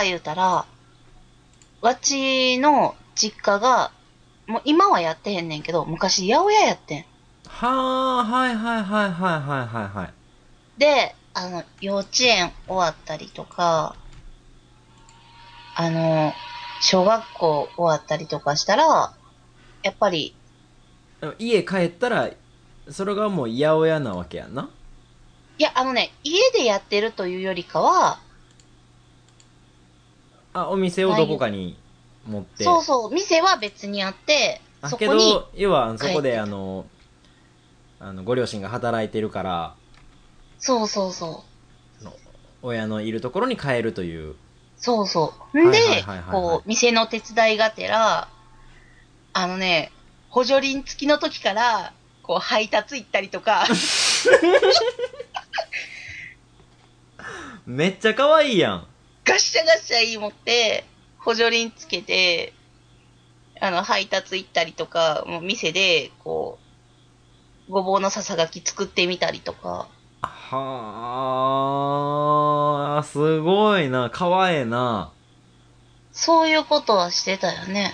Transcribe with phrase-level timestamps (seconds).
[0.00, 0.66] か言うたら、
[1.82, 3.92] わちの実家が、
[4.46, 7.04] もう今はやってへんねんけど、昔八百屋やってん。
[7.46, 10.80] はあ、はいはいはいはいはいはいはい。
[10.80, 13.94] で、あの、幼稚園終わったりとか、
[15.76, 16.32] あの、
[16.80, 19.14] 小学校終わったりとかしたら、
[19.82, 20.34] やっぱり、
[21.38, 22.30] 家帰ったら、
[22.90, 24.70] それがもう八百屋なわけやんな。
[25.58, 28.18] いや、あのね、家でやってるというよりかは、
[30.52, 31.76] あ、お店をどこかに
[32.26, 32.64] 持って。
[32.64, 36.86] そうそう、店は別にあって、あけそこに、ど、要は、そこで、帰ってあの、
[37.98, 39.74] あの、ご両親が働いてるから、
[40.58, 41.50] そうそうそう。
[42.62, 44.34] 親のいるところに帰るという。
[44.76, 45.58] そうそう。
[45.58, 48.28] んではいはいはいはいはい、こう、店の手伝いがてら、
[49.32, 49.92] あのね、
[50.28, 51.92] 補助輪付きの時から、
[52.22, 53.66] こう、配達行ったりとか、
[57.66, 58.86] めっちゃ可愛いやん。
[59.50, 60.84] シャガッシャ言い持って、
[61.18, 62.52] 補助輪つけて、
[63.60, 66.60] あの、配達行ったりとか、もう店で、こ
[67.68, 69.88] う、ごぼうのささがき作ってみたりとか、
[70.22, 70.58] は
[73.00, 74.08] あ、すごいな。
[74.12, 75.10] 可愛いな。
[76.12, 77.92] そういうことはしてたよね。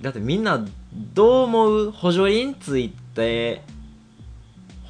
[0.00, 0.66] だってみんな、
[1.14, 1.92] どう思う？
[1.92, 3.62] 補助輪ついて、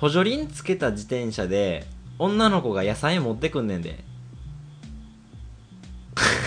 [0.00, 1.86] 補助輪つけた自転車で、
[2.18, 4.05] 女の子が野菜持ってくんねんで。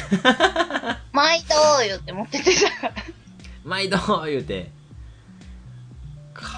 [1.12, 1.56] 毎度
[1.88, 2.94] 言って持ってってたから。
[3.64, 4.72] 毎度言うて。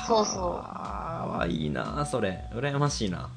[0.07, 2.43] そうそうかわいいなそれ。
[2.53, 3.29] 羨ましいな。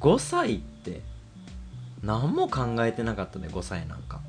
[0.00, 1.02] 5歳って、
[2.02, 4.20] 何も考えてなかったね、5歳なんか。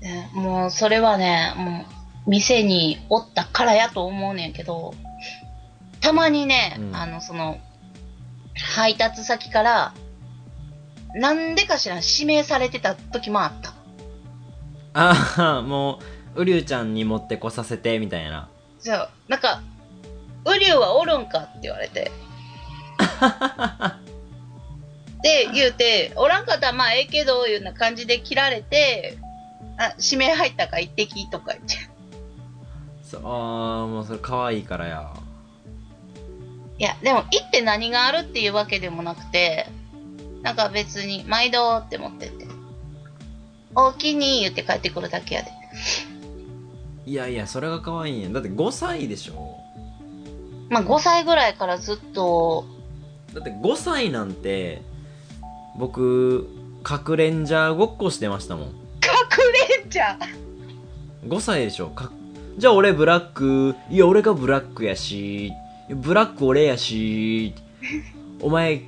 [0.00, 1.86] ねもう、それはね、も
[2.26, 4.94] う、店におったからやと思うねんけど、
[6.00, 7.58] たまにね、うんあの、その、
[8.54, 9.94] 配達先から、
[11.14, 13.74] なんでかしらん指名されてた時もあった。
[14.94, 16.00] ああ、も
[16.36, 18.48] う、うりゅうちゃんに持ってこさせて、みたいな。
[18.80, 19.62] じゃあ、なんか、
[20.44, 22.10] ウリュウはおるんかって言われて。
[25.22, 29.18] で、言うて、おらんかったらまあええけど、いうような感じで切られて、
[29.78, 31.76] あ、指名入ったか一滴とか言って。
[33.02, 35.12] そう、ああ、もうそれ可愛いからや。
[36.78, 39.66] いや、でも、行って何があるっていうわけでもなくて、
[40.42, 42.46] なんか別に、毎度って持ってって。
[43.74, 45.50] おおきに言って帰ってくるだけやで。
[47.06, 48.28] いやいや、それが可愛いんや。
[48.28, 49.58] だって5歳でしょ
[50.68, 52.66] まあ5歳ぐらいからずっと、
[53.34, 54.82] だって5歳なんて、
[55.76, 56.48] 僕、
[56.82, 58.68] かくれんじゃーごっこしてましたもん。
[58.68, 58.72] 隠
[59.80, 60.18] れんじゃん
[61.26, 62.10] 5歳でしょか
[62.58, 65.52] じゃあ俺ブラック、いや俺がブラックやし、
[65.88, 67.54] ブラック俺やし、
[68.40, 68.82] お前、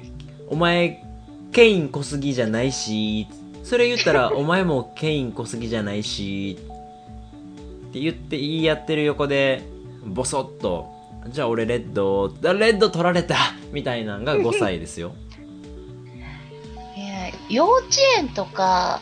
[0.49, 1.05] お前、
[1.53, 3.27] ケイン小杉じゃないし、
[3.65, 6.59] それ言ったら お前もケイン小杉じゃないし、
[7.91, 9.63] って言って言い合ってる横で、
[10.05, 10.89] ボソッと、
[11.29, 13.37] じゃあ俺レッド、あレッド取られた
[13.73, 15.13] みたいなのが5歳ですよ。
[16.97, 17.87] いや幼稚
[18.19, 19.01] 園とか、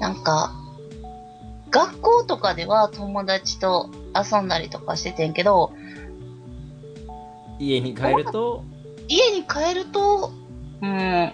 [0.00, 0.52] なんか、
[1.70, 5.72] 学校とかでは友達と遊んだりとかしててんけど、
[7.58, 8.64] 家に帰ると、
[9.08, 10.32] 家に帰ると、
[10.82, 11.32] うん、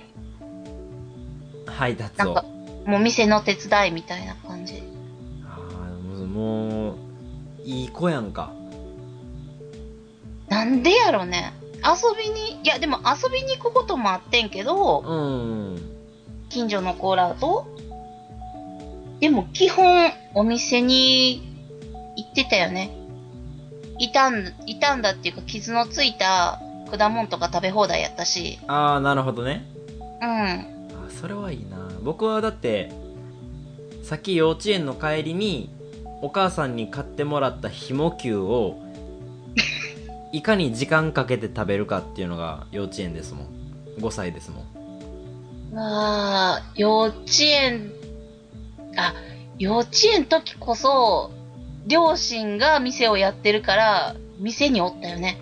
[1.71, 2.45] 配達をなんか。、
[2.87, 4.83] もう店の手伝いみたいな感じ。
[5.45, 6.97] あーもう、
[7.65, 8.53] いい子やんか。
[10.49, 11.53] なんでやろね。
[11.83, 15.83] 遊びに、いやでも遊びに行くこともあってんけど、うん。
[16.49, 17.67] 近所の子らと。
[19.21, 21.43] でも基本お店に
[22.16, 22.91] 行ってたよね。
[23.99, 28.59] 傷ん、傷んだっていうか傷のついた果物とか食べ放題やったし。
[28.66, 29.66] ああ、なるほどね。
[30.23, 30.79] うん。
[31.21, 31.77] あそれはいいな。
[32.03, 32.91] 僕はだって、
[34.03, 35.71] さっき幼稚園の帰りに、
[36.22, 38.78] お母さんに買ってもらったひも球を、
[40.33, 43.47] いかに時間かけて食べるかっていうのが幼稚園ですもん。
[43.99, 44.65] 5歳ですも
[45.72, 45.77] ん。
[45.77, 47.93] わあ、幼稚園、
[48.97, 49.15] あ、
[49.59, 51.31] 幼稚園時こそ、
[51.87, 55.39] 両親が店をやってるから、店におったよね。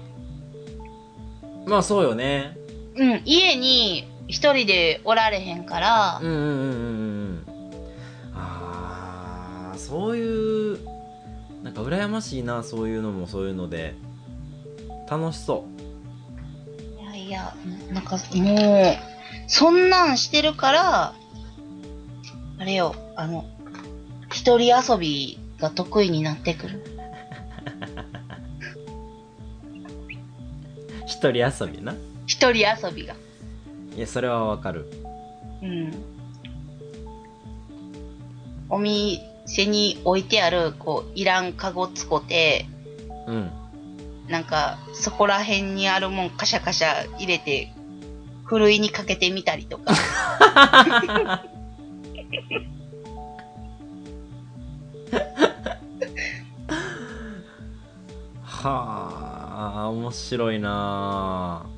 [1.66, 2.56] まあそうよね。
[2.96, 7.44] うん、家に一人でおられへんから、うんうんうんうんうん。
[8.34, 10.78] ああ、そういう、
[11.62, 13.94] なんか羨ましいな、そういうのもそういうので。
[15.10, 17.02] 楽しそう。
[17.02, 17.54] いやいや、
[17.90, 18.96] なんかもう、
[19.46, 21.14] そんなんしてるから、
[22.58, 23.46] あれよ、あの、
[24.30, 26.84] 一人遊びが得意になってくる。
[31.06, 31.94] 一人遊びな。
[32.26, 33.14] 一人遊びが。
[33.98, 34.86] いいや、それはわかる。
[35.60, 35.92] うん。
[38.68, 42.66] お店に置いてある、こう、いらんカゴつこて、
[43.26, 43.50] うん。
[44.28, 47.72] なんか、そこら辺にあるもんカシャカシャ入れて、
[48.44, 49.92] ふるいにかけてみたりとか。
[58.44, 61.77] はあ、面白いなあ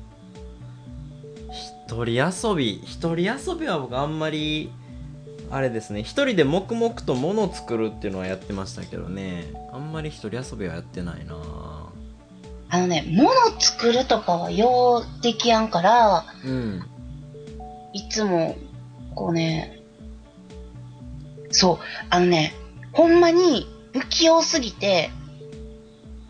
[2.05, 4.71] 人遊び、一人遊びは僕あんまり、
[5.49, 11.35] あれですね、一人で黙々と物を作るっていうのはやってましたけどね、あんまり一人遊びはやってないな
[12.69, 13.29] あのね、物
[13.59, 16.81] 作るとかはようできやんから、うん。
[17.91, 18.55] いつも、
[19.13, 19.81] こうね、
[21.49, 21.77] そう、
[22.09, 22.53] あのね、
[22.93, 25.09] ほんまに不器用すぎて、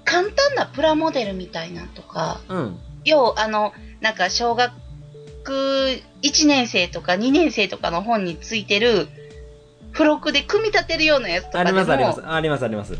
[0.03, 2.79] 簡単なプラモデルみたいなんとか、うん。
[3.05, 4.73] 要、あの、なんか小学
[5.43, 9.07] 1年生とか2年生とかの本についてる、
[9.93, 12.21] 付録で組み立てるようなやつとかでも、ありますあります。
[12.25, 12.97] ありますあります。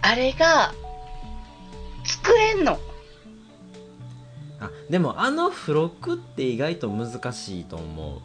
[0.00, 0.72] あれが、
[2.04, 2.78] 作れんの。
[4.60, 8.20] あ、でもあの付録って意外と難しいと思う。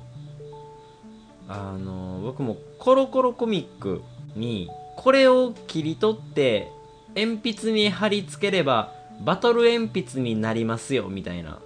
[1.50, 4.02] あの、僕もコロコロコミック
[4.36, 6.72] に、これを切り取って、
[7.16, 8.92] 鉛筆に貼り付ければ、
[9.22, 11.60] バトル鉛筆になりますよ、みたいな。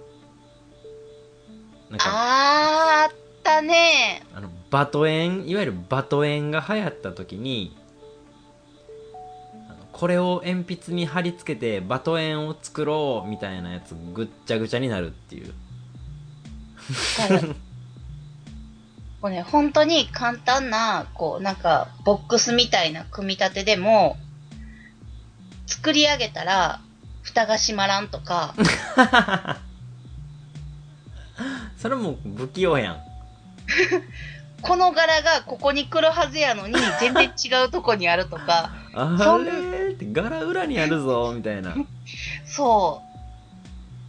[1.90, 4.22] なんか、あったね。
[4.34, 7.76] あの、バトエン、いわゆるバトエンが流行った時に、
[9.92, 15.52] これを鉛筆に貼り付けてバトエンを作ろうみたいなやつぐっちゃぐちゃになるっていう。
[19.20, 24.16] こうね、本当に簡単な、こう、なんか、ボックスみたいな組み立てでも、
[25.66, 26.78] 作り上げたら、
[27.22, 28.54] 蓋が閉まらんとか、
[31.78, 33.02] それもう不器用やん。
[34.60, 39.92] この柄がここに来るはずやのに、全然違うとこにあるとか、 あれ？
[39.92, 41.76] ーって柄裏にあるぞ、みたいな。
[42.44, 43.02] そ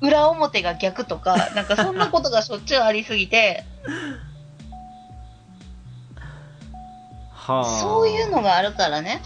[0.02, 3.64] う、裏表が逆とか、なんかそんなことがしょっちゅうありすぎて、
[7.32, 7.66] はあ。
[7.82, 9.22] そういうのがあるからね。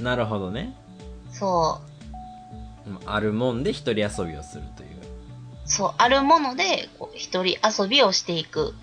[0.00, 0.74] なるほどね。
[1.30, 1.80] そ
[2.86, 2.98] う。
[3.06, 4.93] あるもんで一人遊びをするという。
[5.66, 8.74] そう、あるもので、こう一人遊びをしていく。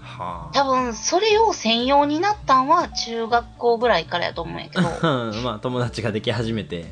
[0.00, 4.86] は多分、それを専用になったんは中学校ぐらいからやと思うんやけど。
[5.02, 5.32] あ。
[5.42, 6.86] まあ友達ができ始めて。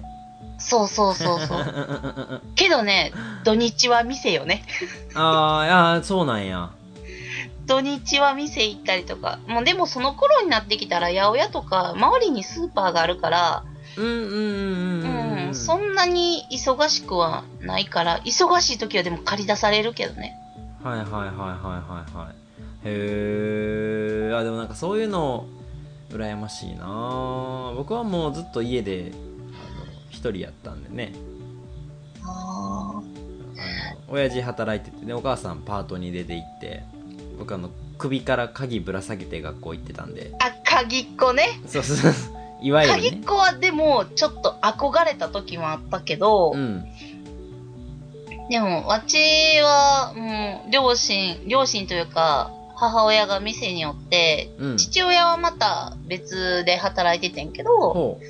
[0.58, 2.42] そうそうそうそう。
[2.54, 3.12] けどね、
[3.44, 4.64] 土日は店よね。
[5.14, 6.70] あーあー、そうなんや。
[7.66, 9.38] 土日は店行ったりとか。
[9.46, 13.64] もうでもその頃になってきたら、八百屋とか、周りにスーパーがあるから、
[13.96, 15.54] うんうんうんうんうん、うん。
[15.54, 20.38] そんなに忙しくはないから、忙しい時はでも借り出されるけどね。
[20.82, 22.34] はいはいはいはいはいはい。
[22.84, 24.34] へえ。
[24.34, 25.46] あ、でもなんかそういうの、
[26.10, 31.14] 羨ましいな僕はもうずっと家で、あの、一人やったんでね。
[32.22, 33.04] ああの、
[34.08, 36.82] 親父働いててね、お母さんパートに出て行って、
[37.38, 40.32] 僕あの、首から鍵ぶら下げて学校行ってたんで。
[40.40, 41.60] あ、鍵っ子ね。
[41.66, 42.41] そうそうそう。
[42.62, 43.10] いわゆるね。
[43.10, 46.84] 鍵っ子はでも、ちょっと憧れた時もあったけど、うん。
[48.48, 49.18] でも、わち
[49.60, 54.76] は、もう、両親、両親というか、母親が店によって、うん。
[54.76, 58.20] 父親はまた別で働いててんけど、ほ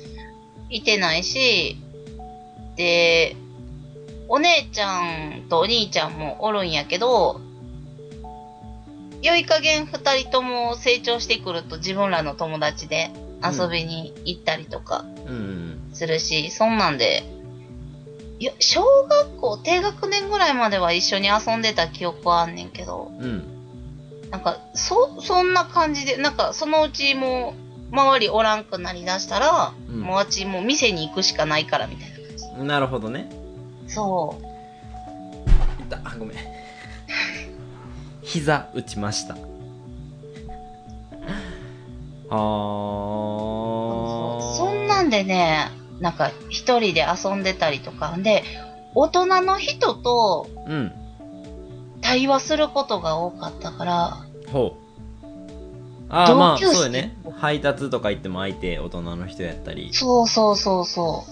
[0.69, 1.77] いてないし、
[2.75, 3.35] で、
[4.27, 7.39] お姉ちゃんとお兄ちゃんもおるんやけど、
[9.21, 13.09] 良い加減二人とも成長してくると自分らの友達で
[13.43, 15.29] 遊びに行ったりとかう。
[15.29, 15.79] うん。
[15.93, 17.23] するし、そんなんで、
[18.39, 23.43] いや、小学校低学年ぐらいまでは一緒に遊んでた記憶はあんねんけど、うん。
[24.31, 27.53] なんか、そ、そんな感じで、なんか、そのうちも
[27.91, 32.67] う、周りおらんくなりだしたら、うんもうあっちもう店に行くしかないからみたいな感じ。
[32.67, 33.29] なるほどね。
[33.87, 35.81] そう。
[35.81, 35.97] いった。
[36.17, 36.37] ごめん。
[38.23, 39.37] 膝打ちました。
[42.37, 44.55] はー。
[44.55, 48.43] そんなんでね、なんか一人で遊んでたりとか、で、
[48.95, 50.91] 大人の人とうん。
[52.01, 54.17] 対話することが多かったから、
[54.51, 54.79] ほう。
[56.09, 57.17] ああ、まあ、同級生そうよね。
[57.37, 59.89] 配達とか行っても相手大人の人やったり。
[59.93, 61.23] そうそうそうそ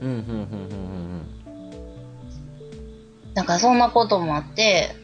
[0.00, 0.04] う。
[0.04, 1.26] うん、うん、うん、うん、
[3.34, 4.94] なんかそんなこともあって、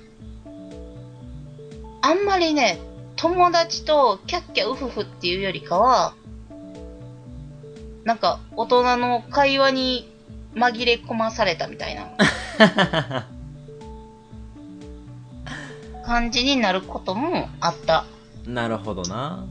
[2.03, 2.79] あんまりね、
[3.17, 6.15] 友達とキャッキャウフフっていうよりかは、
[8.05, 10.13] なんか大人の会話に
[10.55, 12.09] 紛れ込まされたみたいな。
[16.07, 18.05] 感じになることもあった。
[18.47, 19.45] なるほどな。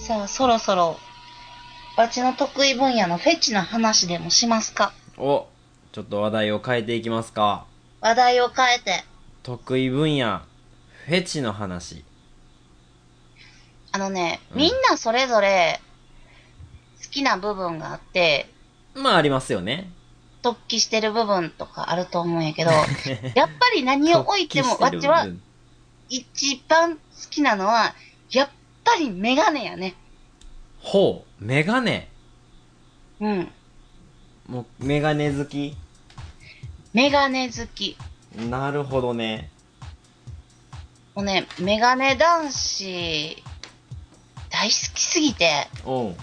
[0.00, 0.98] さあ、そろそろ、
[1.96, 5.46] わちの得意分野のフェチな話でもしますかお、
[5.92, 7.66] ちょっと話題を変えていきますか。
[8.00, 9.04] 話題を変えて。
[9.44, 10.40] 得意分野、
[11.10, 12.04] フェチの話。
[13.90, 15.80] あのね、うんみんなそれぞれ
[17.02, 18.48] 好きな部分があって、
[18.94, 19.90] まあありますよね。
[20.40, 22.70] 突起してる部分とかあると思うんやけど、
[23.34, 25.26] やっぱり何を置いても、わ突起してるちは
[26.08, 27.92] 一番好きなのは、
[28.30, 28.50] やっ
[28.84, 29.96] ぱりメガネやね。
[30.78, 32.08] ほう、メガネ。
[33.18, 33.52] うん。
[34.46, 35.76] もう、メガネ好き
[36.92, 37.96] メガネ好き。
[38.48, 39.50] なるほどね。
[41.14, 43.42] もうね、メガネ男子、
[44.50, 46.14] 大好きすぎて、おう。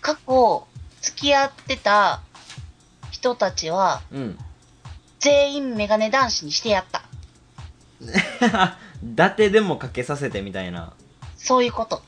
[0.00, 0.66] 過去、
[1.00, 2.22] 付き合ってた
[3.10, 4.38] 人たちは、うん。
[5.18, 7.02] 全員メガネ男子にしてやった。
[9.02, 10.94] 伊達でもかけさせてみたいな。
[11.36, 12.02] そういうこと。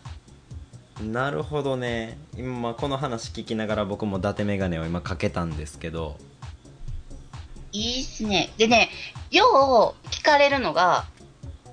[1.03, 2.19] なるほどね。
[2.37, 6.19] 今、まあこの話聞きながら僕も伊達メガネを今かけたんですけど。
[7.73, 8.53] いいっすね。
[8.59, 8.91] でね、
[9.31, 11.07] よう聞かれるのが、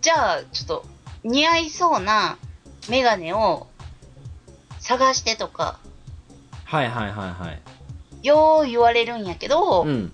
[0.01, 0.85] じゃあ、ちょっと、
[1.23, 2.37] 似合いそうな
[2.89, 3.67] メガネを
[4.79, 5.79] 探してとか、
[6.63, 8.27] はいはいはいはい。
[8.27, 10.13] よう言われるんやけど、うん。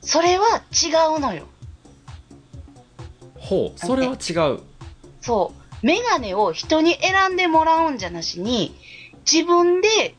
[0.00, 1.46] それは違うのよ。
[3.38, 4.60] ほう、それは違う。
[5.20, 5.52] そ
[5.82, 5.86] う。
[5.86, 8.74] メガネを人に選んでもらうんじゃなしに、
[9.30, 10.14] 自分で、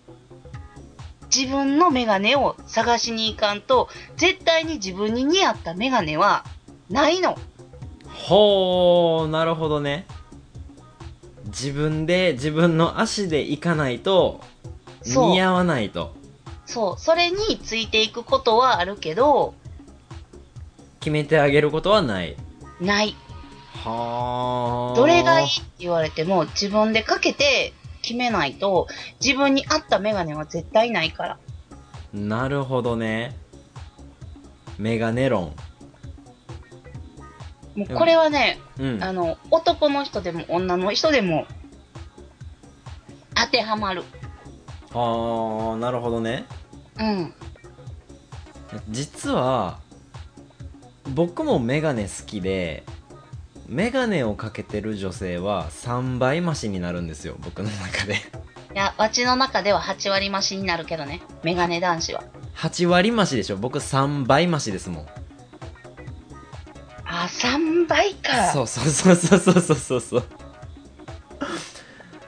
[1.35, 6.45] 自分のメガネを探しに行かんと、絶対に自分に似合ったメガネは
[6.89, 7.37] ないの。
[8.17, 10.05] ほう、なるほどね。
[11.45, 14.41] 自分で、自分の足で行かないと、
[15.03, 16.13] そう似合わないと。
[16.65, 16.99] そう。
[16.99, 19.53] それについていくことはあるけど、
[20.99, 22.35] 決めてあげることはない。
[22.81, 23.15] ない。
[23.83, 24.95] はあ。
[24.97, 28.87] どれがいいって言われても、自分でかけて決めないと、
[29.23, 31.39] 自分に合ったメガネは絶対ないから。
[32.13, 33.37] なるほどね。
[34.77, 35.53] メガネ論。
[37.77, 39.03] もうこれはね、うん。
[39.03, 41.45] あの、男の人でも女の人でも、
[43.35, 44.03] 当てはまる。
[44.91, 46.45] はあ、なるほどね。
[46.99, 47.33] うん。
[48.89, 49.77] 実は、
[51.13, 52.83] 僕もメガネ好きで、
[53.67, 58.15] メガネをかけてる女性は3倍増しになるんですよ、僕の中で。
[58.15, 58.17] い
[58.73, 61.21] や、わちの中では8割増しになるけどね。
[61.43, 62.23] メガネ男子は。
[62.55, 65.07] 8割増しでしょ僕3倍増しですもん。
[67.37, 68.51] 3倍か。
[68.51, 70.23] そうそうそうそうそうそうそう。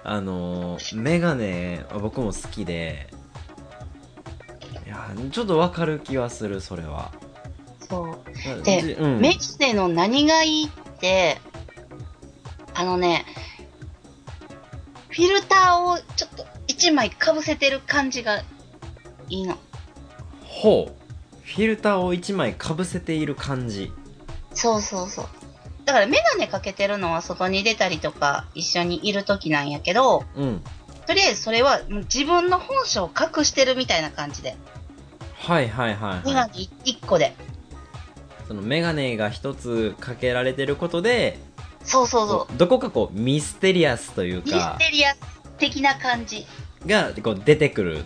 [0.04, 3.10] あのメガネ僕も好きで。
[4.86, 7.12] いやちょっとわかる気はするそれは。
[7.80, 8.63] そう。
[8.63, 11.38] で、うん、メガネの何がいいって
[12.74, 13.25] あのね
[15.10, 18.39] フィルターをちょっと1枚かぶせてる感じが
[19.28, 19.58] いいの。
[20.44, 20.94] ほう。
[21.44, 23.92] フィルターを1枚かぶせている感じ。
[24.60, 25.25] そうそうそう。
[25.86, 30.62] だからメガネかけてるのは外に出たりとか一緒にいる時なんやけど、うん。
[31.08, 34.58] とりあえずそれはもう自分の本性を隠してるみたいな感じで。
[35.36, 36.28] はいはいはい、はい。
[36.28, 37.34] メガネ1個で。
[38.50, 41.39] そのメガネが一つかけられてることで、
[41.84, 42.58] そうそうそう。
[42.58, 45.20] どこかこうミステリアスというミスか、テリアス
[45.58, 46.46] 的な感じ。
[46.86, 48.04] がこう出てくる。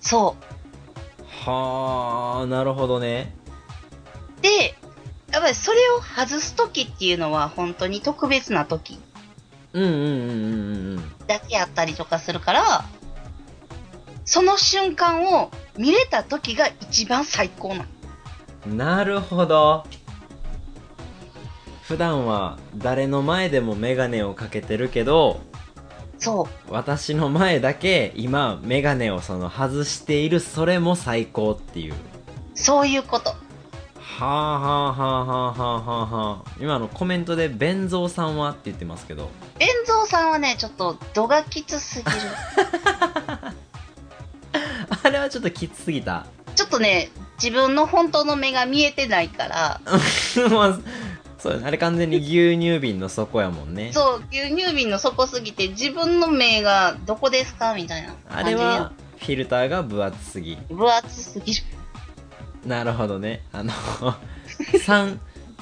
[0.00, 1.48] そう。
[1.48, 3.32] はあ、なるほどね。
[4.42, 4.74] で、
[5.38, 8.98] やっぱりそれを外す時っていうのは本当に特別な時
[9.72, 12.84] うんうんうんうんうんだけやったりとかするから、
[14.24, 17.84] その瞬間を見れた時が一番最高なの。
[18.66, 18.76] うん。
[18.78, 19.86] なるほど。
[21.82, 25.40] 普段は誰の前でもメガネをかけてるけど、
[26.18, 26.72] そう。
[26.72, 31.94] 私の前だけ今メガネをその外しているそれも最高っていう。
[32.54, 33.47] そういうこと。
[34.18, 36.50] はあはあはあはあはあはあはあ。
[36.60, 39.30] 今のコメントで弁蔵さんはって言ってますけど。
[39.58, 42.10] 弁蔵さんはね、ちょっと度がきつすぎる。
[45.04, 46.26] あれはちょっときつすぎた？
[46.56, 47.10] ちょっとね、
[47.42, 49.80] 自分の本当の目が見えてないから、
[50.50, 50.78] まあ、
[51.38, 53.92] そうあれ完全に牛乳瓶の底やもんね。
[53.92, 57.74] そう、牛乳瓶の底すぎて自分の目がどこですか？
[57.74, 58.56] みたいなあ感じで。
[58.58, 60.58] れはフィルターが分厚すぎ。
[60.68, 61.62] 分厚すぎる。
[62.66, 63.42] なるほどね。
[63.52, 63.72] あの、
[64.74, 65.18] 3、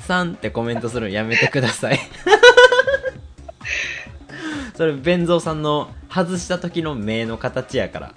[0.07, 1.99] 3ってコメントするのやめてください。
[4.77, 8.15] それ、弁蔵さんの外した時の目の形やから。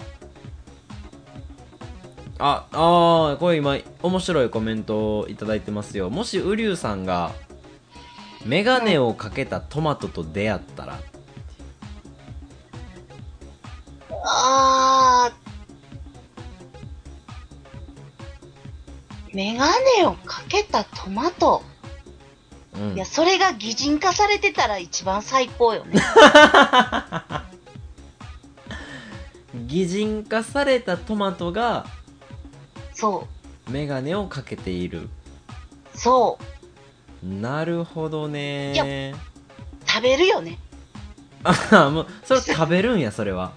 [2.41, 7.33] ああーこれ今面白いコメントをいただいてますよもしウリュウさんが
[8.45, 10.99] メガネをかけたトマトと出会ったら、
[14.23, 15.31] あ
[19.33, 19.67] メガ
[19.97, 21.63] ネをかけたトマト。
[22.75, 26.01] うんいや、それが擬人化されてたら一番最高よね。
[29.67, 31.87] 擬人化されたトマトが
[32.93, 33.27] そ
[33.69, 35.09] メガネをかけているう。
[35.95, 36.37] そ
[37.23, 37.25] う。
[37.25, 39.13] なるほどね
[39.85, 40.59] 食べるよね。
[41.43, 43.53] あもうそれ食べるんやそれは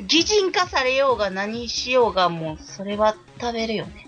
[0.00, 4.07] 擬人化されようが何しようがもう、それは食べるよね。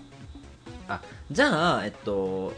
[1.31, 2.53] じゃあえっと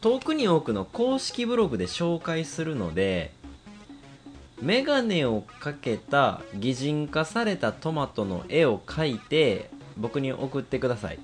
[0.00, 3.32] 遠くに多くの公式ブログで紹介するので
[4.60, 11.18] メガネをかけた擬人化されたトマトの絵を描いて僕に送ってください。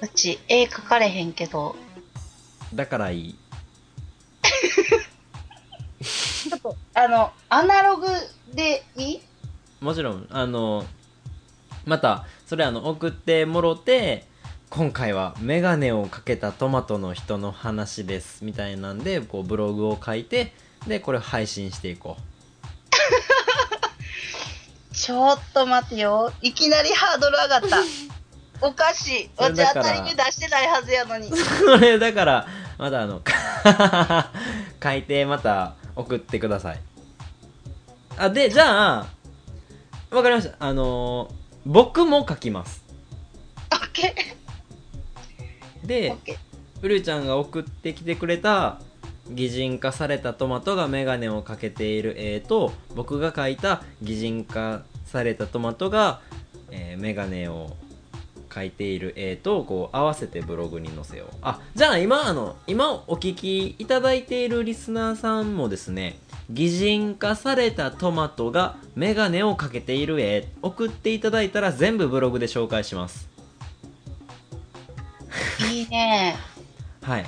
[0.00, 1.74] うち、絵描かれへんけど、
[2.72, 3.38] だからいい。
[6.04, 8.06] ちょっと、あの、アナログ
[8.54, 9.20] でいい？
[9.80, 10.84] もちろんあの
[11.88, 14.26] またそれあの送ってもろて
[14.70, 20.52] 今回はメガネをかけたトマトの人の話ですみたいなんでこうブログを書いて
[20.86, 22.16] でこれを配信していこ
[24.92, 26.32] ちょっと待てよ。
[26.42, 27.78] いきなりハードル上がった。
[28.60, 29.30] おかしい。
[29.36, 31.28] わちそれだから当たり目出してないはずやのに。
[31.30, 32.46] うこれだから
[32.78, 33.22] またあの
[34.82, 36.80] 書いてまた送ってください
[38.16, 39.06] あでじゃあ
[40.10, 41.28] わかりましたあの
[41.66, 42.84] 僕も書きます
[43.72, 45.86] オッケー。
[45.86, 46.36] でオッケー。
[46.82, 48.80] うるちゃんが送ってきてくれた
[49.30, 56.20] 擬人化されたトマトがメガネをかけている絵と僕が描いた擬人化されたトマトが、
[56.70, 57.76] えーメガネを
[58.48, 66.18] 描いている絵とこう合わせてブログに載せようあじゃあ今あの今お聞きいただいているリスナーさんもですね
[66.50, 70.48] 擬人化されたトマトがメガネをかけている絵。
[70.62, 73.28] 送っていただいたら全部ブログで紹介します。
[75.70, 76.36] いいね。
[77.02, 77.26] はい。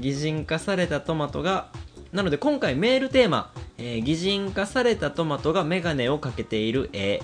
[0.00, 1.68] 擬人化されたトマトが
[2.12, 7.20] なので今回メールテーマ、えー擬人化されたトマトがメガネをかけている絵。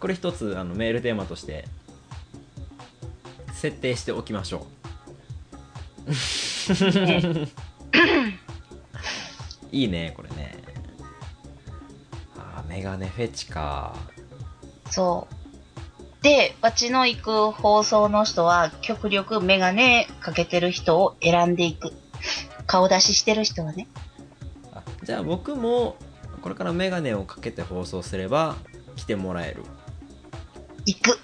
[0.00, 1.66] これ一つあのメールテーマとして。
[3.62, 4.66] 設定しておきましょ
[6.08, 6.10] う
[9.72, 10.56] いいねこれね
[12.38, 13.96] あーメガネフェチか
[14.92, 16.22] そう。
[16.22, 21.92] で、わちの行く放送の人は、極力メガネかけてる人を選んでいく。
[22.66, 23.88] 顔出ししてる人はね。
[24.72, 25.96] あじゃあ僕も
[26.42, 28.54] これからメガネをかけて放送すれば
[28.94, 29.64] 来てもらえる
[30.86, 31.18] 行く。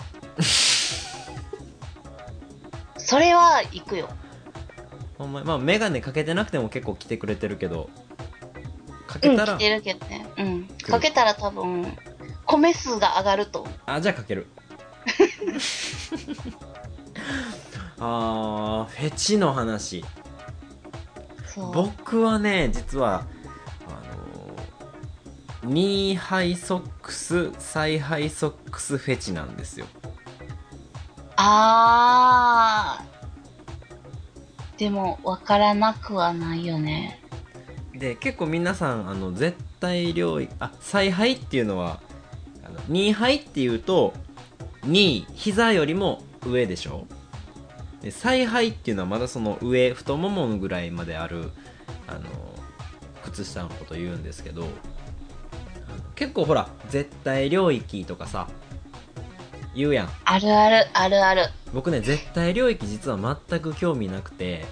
[2.97, 4.09] それは行くよ。
[5.17, 7.89] ほんままあメガネかけてなくても結構来てくれてるけど
[9.19, 10.27] かうん、けたら、来てるけどね。
[10.39, 10.69] うん。
[10.69, 11.97] かけたら多分、
[12.47, 13.67] 米数が上がると。
[13.87, 14.47] あじゃあかける
[18.01, 20.05] あーフェチの話。
[21.73, 23.25] 僕はね実は
[23.89, 23.91] あ
[25.65, 29.87] のーニーハイソックスサイハイソックスフェチなんですよ
[31.35, 34.79] あー。
[34.79, 37.21] でも、わからなくはないよね。
[37.99, 42.01] で結構皆さんあの絶対領域あ采配っていうのは
[42.65, 44.13] あの2杯っていうと
[44.87, 47.07] 2膝よりも上でしょ？
[48.03, 51.51] で采配っていうのはまだその上太ももぐらいまである
[52.07, 52.21] あの
[53.25, 54.67] 靴下のこと言うんですけど
[56.15, 58.49] 結構ほら絶対領域とかさ
[59.75, 61.43] 言うやんあるある、あるある。
[61.75, 64.65] 僕ね絶対領域実は全く興味なくて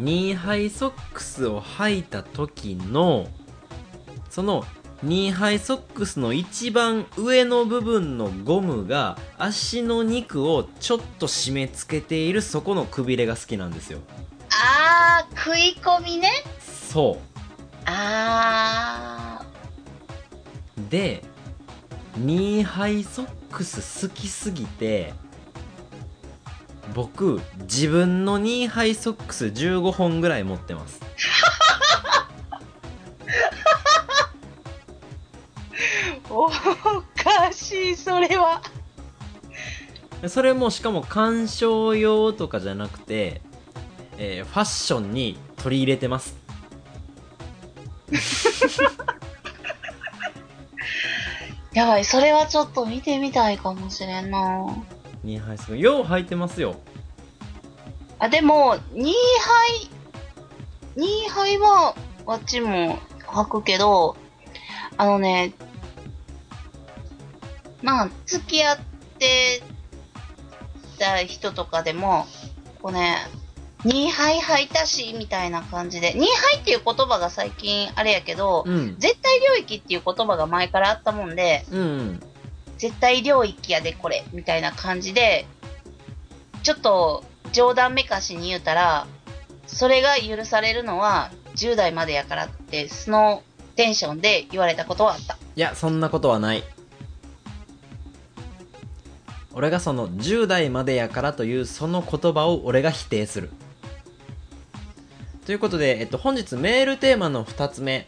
[0.00, 3.28] ニーハイソックスを履いた時の
[4.30, 4.64] その
[5.02, 13.98] ニーハイソックスの一番上の部分のゴムが足の肉をちょっと締め付けているそこのくびれが好きなんですよ。
[14.50, 16.30] あー、食い込みね。
[16.60, 17.30] そう。
[17.84, 19.44] あ
[20.88, 21.22] で
[22.16, 25.12] ニーハイソックス好きすぎて
[26.94, 36.34] 僕自分のニーハイソックス15本ぐらい持ってますー。
[36.34, 38.62] おかしい、それは。
[40.28, 43.40] それもしかも鑑賞用とかじゃなくて、
[44.18, 46.36] えーファッションに取り入れてます
[51.72, 54.66] やばい、それはちょっと見てみたいかもしれんな
[55.24, 55.80] ニーハイすごい。
[55.80, 56.76] よう履いてますよ。
[58.18, 59.66] あ、でも、ニーハ
[60.96, 61.94] イ、ニーハイは、
[62.26, 64.16] あっちも履くけど、
[64.96, 65.54] あのね、
[67.82, 68.78] まあ、付き合っ
[69.18, 69.62] て
[70.98, 72.26] た人とかでも、
[72.82, 73.16] こうね、
[73.84, 76.26] ニーハイ履いたし、みたいな感じで、ニーハ
[76.58, 78.96] イっていう言葉が最近あれやけど、うん。
[78.98, 82.20] 絶対領域っていう言葉が前からあったもんで、うん。
[82.80, 85.46] 絶対領域やでこれ、みたいな感じで、
[86.62, 89.06] ちょっと冗談めかしに言うたら、
[89.66, 93.42] それが許されるのは10代までやからって、その
[93.76, 95.36] テンションで言われたことはあった。
[95.56, 96.64] いや、そんなことはない。
[99.52, 103.50] 俺がその10代までやからというその言葉を俺が否定する。
[105.44, 108.06] ということで、えっと、本日メールテーマの2つ目。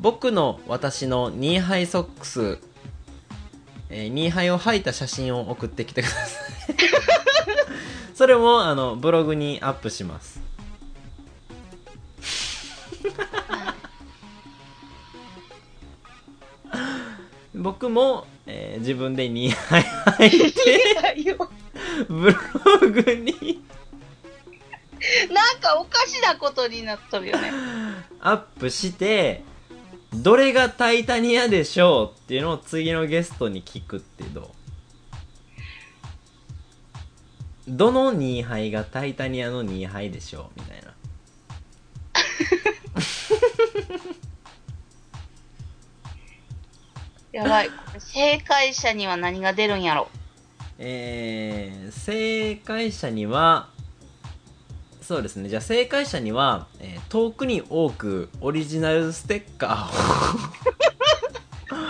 [0.00, 2.58] 僕の私のニーハイソックス、
[3.90, 6.50] えーニーハイを履いた写真を送ってきてください。
[8.14, 10.40] それも、あの、ブログにアップします。
[17.54, 19.82] 僕も、えー自分でニーハイ
[20.28, 20.62] 履いて、
[22.08, 22.36] ブロ
[22.90, 23.62] グに
[25.32, 27.50] なんかおかしなことになっとるよね。
[28.20, 29.42] アップして、
[30.14, 34.44] どれがタイタニアでしょうっていうのを次のゲストに聞くってどう？
[37.68, 40.94] どのニーハイがタイタニアのニーハイでしょうみたいな。
[47.32, 47.70] やばい。
[47.98, 50.08] 正解者には何が出るんやろ。
[50.78, 53.68] えー、正解者には、
[55.08, 55.48] そうですね。
[55.48, 61.88] じゃあ正解者には、えー遠くに多くオリジナルステッカーを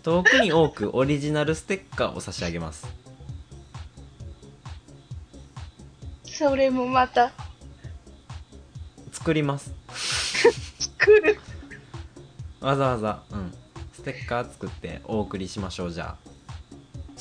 [0.02, 2.86] 遠くに多くオリジナルステッカーを差し上げます。
[6.24, 7.32] それもまた、
[9.12, 9.70] 作ります。
[10.78, 11.38] 作る。
[12.60, 13.54] わざわざ、うん。
[13.92, 16.16] ステッカー作ってお送りしましょう、じゃあ。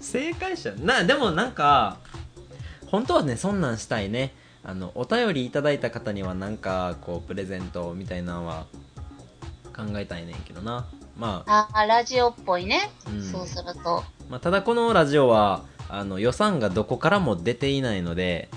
[0.00, 2.03] 正解者な、でもなんか、
[2.94, 4.32] 本当はね、そんなんしたいね。
[4.62, 8.66] あの、お便りいただいた方にはなんか、こう、プレゼントみたいなのは
[9.76, 10.86] 考えたいねんけどな。
[11.18, 12.92] まあ、あ、ラジオっぽいね。
[13.08, 14.04] うんそうすると。
[14.30, 18.48] まあ、ただこのラジオは、あの、予算がどこからも出ていないので、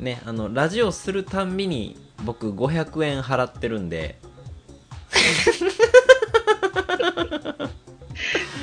[0.00, 4.18] ね、あの、ラジオするたんびに僕500円払ってるんで、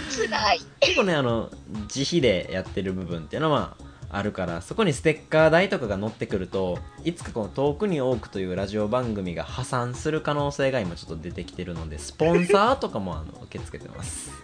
[0.09, 0.61] 辛い。
[0.81, 1.51] 結構ねあの
[1.93, 14.31] 自費でやってる部分っていうのはあるからそこにステッカー代とかが乗ってくるといつかこの「遠くに多く」というラジオ番組が破産する可能性が今ちょっと出てきてるのでスポンサーとかもあの受け付けてます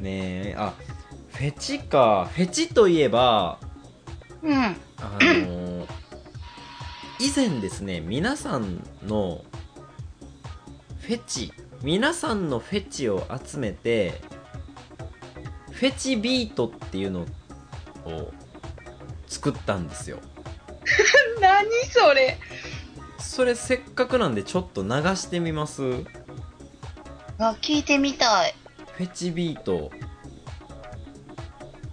[0.00, 0.74] ねえあ
[1.28, 3.58] フェチかフェチといえば
[4.42, 4.76] うん。
[5.02, 5.86] あの
[7.18, 9.44] 以前ですね皆さんの
[11.00, 14.20] フェチ皆さんのフェチを集めて
[15.72, 17.20] フェチビートっていうの
[18.04, 18.32] を
[19.26, 20.18] 作ったんですよ。
[21.40, 22.38] 何それ？
[23.18, 25.82] それせっかくなんでちょっと流してみます？
[25.82, 26.06] フ
[27.38, 28.54] あ、聞いてみたい。
[29.04, 29.90] ェチビート。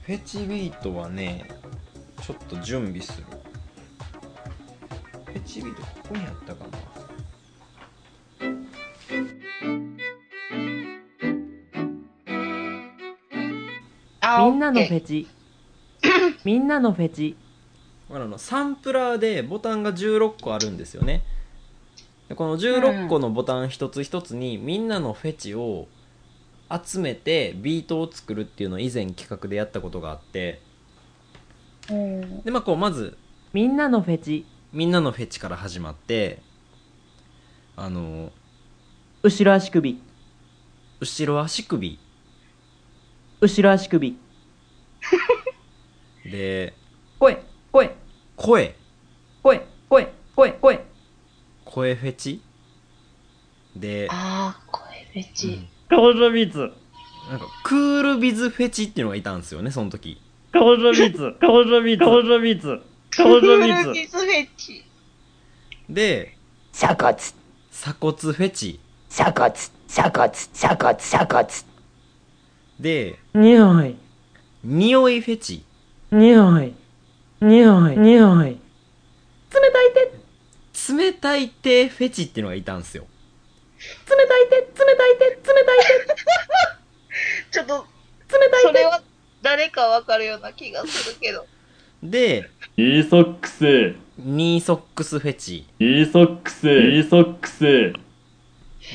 [0.02, 1.50] フェチビートはね
[2.22, 3.28] ちょっと準備する。
[5.28, 6.78] フェチビートここにあったかな？
[14.46, 15.28] みんなのフェチ。
[16.46, 17.36] みんなのフェチ。
[18.10, 21.24] あのサンプラーでボタンが16個あるんですよね
[22.30, 25.88] でこの16個のボタン一つ一つにみんなのフェチを
[26.70, 30.62] 集めてビートを作るっていうのを以前企画でやったことがあって
[31.90, 32.42] うん。
[32.44, 33.18] でまあこうまず
[33.54, 34.46] みんなのフェチ。
[34.74, 36.42] みんなのフェチから始まって
[37.78, 38.32] あの
[39.24, 40.02] 後ろ足首。
[41.00, 42.00] 後ろ足首
[43.40, 44.18] 後ろ足首。
[46.26, 46.74] で
[47.20, 47.96] 声、声、
[48.36, 48.76] 声
[49.44, 50.86] 声、声、声、声。
[51.66, 52.42] 声フェチ？
[53.76, 55.68] であー、声フェチ。
[55.90, 56.72] カボチャビーツ。
[57.30, 60.22] なんかクールビズフェチっていうのがいたんですよねその時
[60.54, 61.38] カボチャビーツ。
[61.40, 62.06] カボチャビーツ。
[62.06, 62.82] カボチャビーツ。
[63.12, 63.94] カボチャビーツ。
[63.94, 64.84] ビズフェチ。
[65.90, 66.38] で
[66.72, 67.18] 鎖骨
[67.72, 69.54] 鎖骨フェチ鎖骨
[69.88, 71.48] 鎖骨鎖骨鎖骨
[72.80, 73.96] で匂い、
[74.70, 75.64] 匂いフェチ
[76.12, 76.74] 匂い、
[77.40, 78.48] 匂い、匂い。
[78.50, 78.60] 冷
[79.72, 83.08] たい冷たい手フェチっていうのがいたんですよ。
[84.10, 85.80] 冷たい手、冷たい手、冷たい
[87.50, 87.86] ちょっと、
[88.28, 89.02] 手、冷たいそれは
[89.42, 91.48] 誰かわかるような気がするけど。
[92.04, 95.66] で、イーソックス、ニーソックスフェチ。
[95.80, 97.94] イーソックス、イーソックス、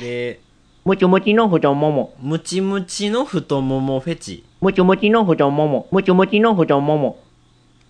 [0.03, 0.39] で、
[0.85, 2.15] もちもちの太もも。
[2.21, 4.45] ムチムチの太ももフェチ。
[4.63, 5.89] もちもちの太もも。
[5.91, 7.19] もちもちの太もも。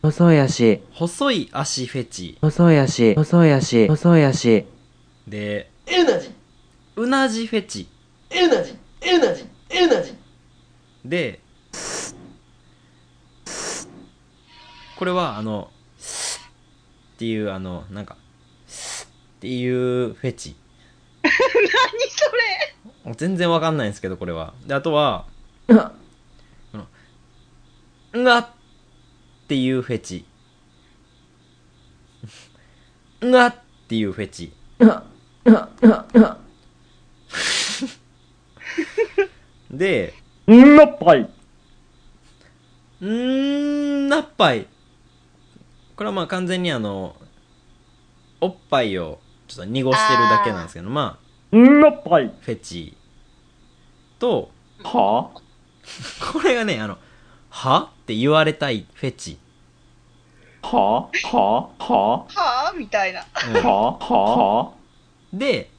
[0.00, 2.38] 細い足、細い足フェチ。
[2.40, 4.64] 細い足、細い足、細い足。
[5.28, 6.32] で、エナジー
[6.96, 7.88] うなじフェチ。
[8.30, 10.14] エナジーエナジーエナジー
[11.04, 11.40] で、
[14.96, 15.68] これはあの、
[17.16, 20.56] っていうあの、なんか、っていうフェチ。
[21.22, 24.54] 何それ全然わかんないんですけど、これは。
[24.66, 25.26] で、あとは、
[28.12, 28.46] うわうわっ
[29.48, 30.24] ていうフェチ。
[33.22, 33.54] うわっ
[33.88, 34.52] ていうフェチ。
[39.70, 40.14] で、
[40.50, 41.30] んなっぱい。
[43.04, 44.66] ん、なっぱい。
[45.96, 47.16] これはまあ完全にあの、
[48.40, 51.18] おっぱいをちょっと濁してるだけなんですけど、ま
[51.52, 52.26] あ、んなっぱい。
[52.26, 52.96] フェチ
[54.18, 54.50] と、
[54.84, 55.30] は
[56.32, 56.98] これがね、あの、
[57.54, 57.90] は？
[58.02, 59.38] って言われたいフェチ。
[60.62, 61.10] は？
[61.12, 61.68] は？
[61.78, 62.24] は？
[62.26, 62.72] は？
[62.74, 63.20] ぁみたいな。
[63.20, 63.54] うん。
[63.62, 63.98] は？
[63.98, 64.72] は？
[65.34, 65.70] で、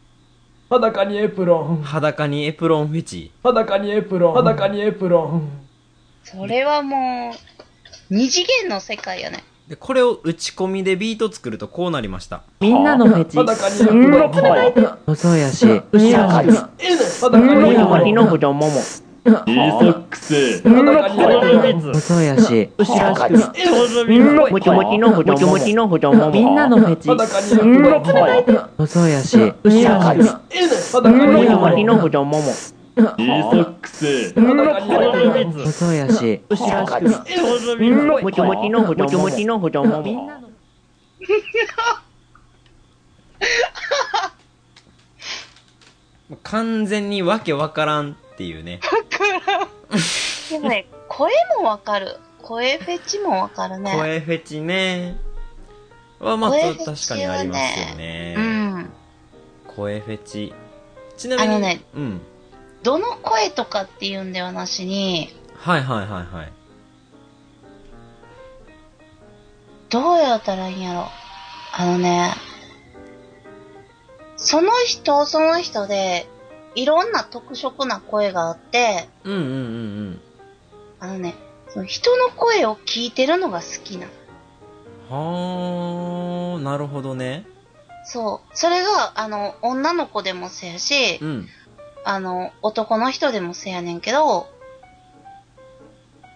[0.69, 3.31] 裸にエプロン裸にエプロンフェチ。
[3.43, 5.49] 裸にエプロン裸にエプロン
[6.23, 6.83] それは？
[6.83, 7.37] もう、
[8.13, 9.43] 二次元の世界やね。
[9.67, 12.43] で、これを打ち込みでビート作るとこうなりました。
[12.59, 13.35] みんなのフェチ。
[13.35, 14.73] 裸にエプロンっぱい。
[15.07, 16.01] 細い足、後ろ足。
[16.01, 18.63] エナジー裸にエプロン。
[19.25, 23.31] ソックス、裸にエプロン細い足、後ろ足。
[24.51, 25.39] もちもちの太もも。
[25.39, 26.31] もちもちの太もも。
[26.31, 27.07] みんなのフェチ。
[27.07, 30.17] 裸にエプロン細い足、後ろ足。
[30.19, 30.27] も
[31.45, 32.51] ちもちの太もも。
[32.95, 34.97] イーソックス、裸にエ
[35.45, 37.03] プロン細い足、後ろ足。
[38.23, 39.05] もちもちの太もも。
[39.05, 40.03] もちもちの太もも。
[46.29, 48.79] もう完全にわけわからんっていうね。
[50.49, 52.19] でもね、 声もわかる。
[52.41, 53.93] 声フェチもわかるね。
[53.95, 55.15] 声フェチね。
[56.19, 58.35] は、まあ、声フ確かにありますよね。
[58.37, 58.93] うん。
[59.67, 60.53] 声フェチ。
[61.15, 62.21] ちなみに、あのねうん。
[62.81, 66.51] どの声とかっていうんではなしに、はいはいはいはい。
[69.89, 71.07] どうやったらいいんやろ。
[71.71, 72.33] あのね、
[74.37, 76.27] その人その人で、
[76.75, 79.55] いろんな特色な声があって、うんうんうんう
[80.11, 80.21] ん。
[80.99, 81.35] あのね、
[81.69, 84.07] その人の声を聞いてるのが好きな。
[85.09, 87.45] はー、なるほどね。
[88.05, 88.57] そう。
[88.57, 91.47] それが、あの、女の子でもせやしう、ん。
[92.05, 94.47] あの、男の人でもせやねんけど、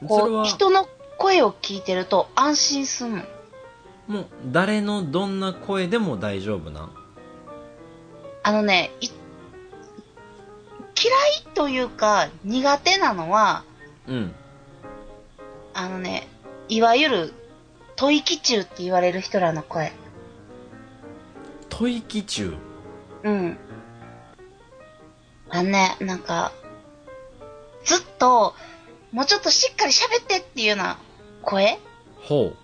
[0.08, 3.23] こう、は、人の声を聞いてると安心すんの。
[4.08, 6.89] もう、誰のどんな声でも大丈夫な？
[8.43, 9.10] あのね、い
[11.00, 11.14] 嫌
[11.52, 13.64] いというか苦手なのは、
[14.08, 14.36] うん。
[15.74, 16.28] あのね、
[16.70, 17.34] いわゆる
[17.96, 19.92] 吐息中って言われる人らの声。
[21.70, 22.56] 吐息中？
[23.24, 23.58] うん。
[25.50, 26.52] あのね、なんか、
[27.86, 28.56] ずっと、
[29.12, 30.98] もうちょっとしっかり喋ってっていうような
[31.44, 31.80] 声？
[32.22, 32.56] ほう。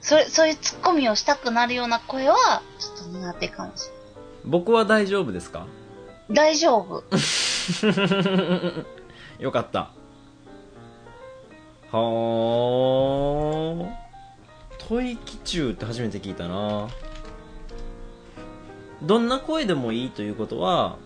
[0.00, 3.94] それ、そういうツッコミをしたくなるような声は、ちょっと苦手かもしれ
[4.44, 5.60] 僕は大丈夫ですか？
[5.60, 5.68] ない。
[6.32, 7.04] 大丈夫。
[9.38, 9.90] よかった。
[11.90, 13.92] はー。
[14.88, 16.88] 吐息中って初めて聞いたな。
[19.02, 20.96] どんな声でもいいということは、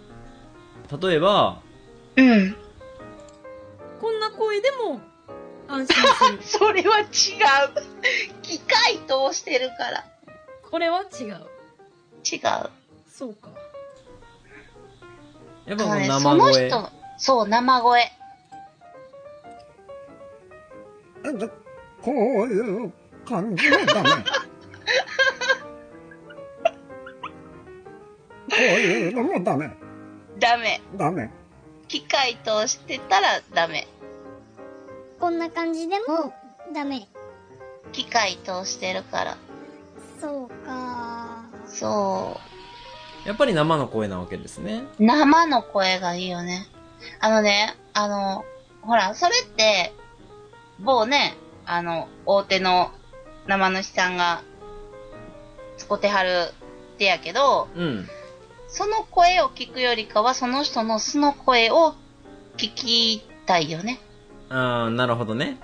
[1.01, 1.61] 例えば、
[2.17, 2.57] うん。
[4.01, 5.01] こんな声でも
[5.69, 6.39] 安心する。
[6.43, 7.07] それは違う。
[8.43, 10.05] 機械通してるから。
[10.71, 11.29] これは違う。
[11.29, 11.41] 違う。
[13.09, 13.51] そうか。
[15.67, 16.69] やっぱこの生その声。
[16.69, 18.13] 人、そう、生声。
[22.03, 22.15] こう
[22.47, 22.93] いう
[23.25, 24.11] 感じはダメ。
[28.49, 29.71] こういうのもダメ。
[30.39, 30.81] ダメ。
[30.95, 31.31] ダメ。
[31.89, 33.89] 機械通してたらダメ。
[35.19, 36.33] こんな感じでも
[36.73, 37.09] ダメ。
[37.91, 39.37] 機械通してるから。
[40.21, 41.43] そうか。
[41.67, 42.39] そ
[43.27, 44.85] やっぱり生の声なわけですね。
[45.01, 45.05] う。
[45.05, 46.69] 生の声がいいよね。
[47.21, 48.45] あのね、あの、
[48.83, 49.93] ほら、それって、
[50.79, 51.37] 某ね、
[51.67, 52.93] あの、大手の
[53.49, 54.43] 生主さんが、
[55.77, 56.53] 使ってはる
[56.99, 58.09] 手やけど、うん。
[58.69, 61.95] その声を聞くよりかは、その人の素の声を
[62.57, 63.99] 聞きたいよね。
[64.49, 65.59] あー、なるほどね。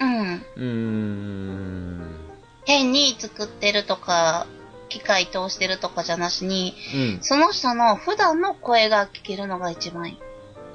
[0.00, 0.34] うん。
[0.34, 2.16] うーん。
[2.64, 4.46] 変に作ってるとか、
[4.88, 7.18] 機械通してるとかじゃなしに、うん。
[7.22, 10.18] その人の普段の声が聞けるのが一番いい。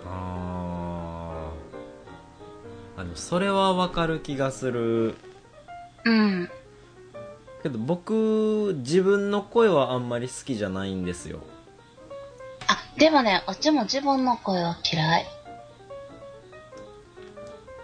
[0.06, 3.02] あー。
[3.02, 5.15] あの、それはわかる気がする。
[6.06, 6.49] うん。
[7.63, 11.39] けど僕、自分の声はあんまり好きじゃないんですよ。
[12.67, 15.26] あ、でもね、あっちも自分の声は嫌い。